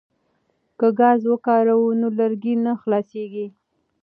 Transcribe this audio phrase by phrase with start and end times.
[0.79, 3.47] که ګاز وکاروو نو لرګي نه خلاصیږي.